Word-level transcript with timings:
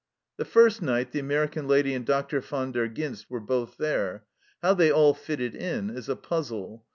The 0.37 0.45
first 0.45 0.81
night 0.81 1.11
the 1.11 1.19
American 1.19 1.67
lady 1.67 1.93
and 1.93 2.03
Dr, 2.03 2.39
van 2.39 2.71
der 2.71 2.87
Ghinst 2.89 3.27
were 3.29 3.39
both 3.39 3.77
there. 3.77 4.25
How 4.63 4.73
they 4.73 4.89
all 4.89 5.13
fitted 5.13 5.53
in 5.53 5.91
is 5.91 6.09
a 6.09 6.15
puzzle. 6.15 6.83